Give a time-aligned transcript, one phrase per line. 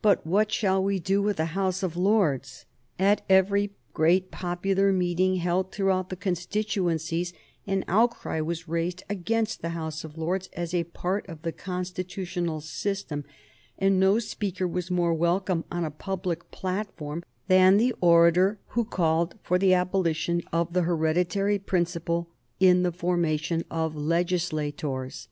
[0.00, 2.64] but what shall we do with the House of Lords?
[2.98, 7.34] At every great popular meeting held throughout the constituencies
[7.66, 12.62] an outcry was raised against the House of Lords as a part of the constitutional
[12.62, 13.26] system,
[13.78, 19.34] and no speaker was more welcome on a public platform than the orator who called
[19.42, 25.28] for the abolition of the hereditary principle in the formation of legislators.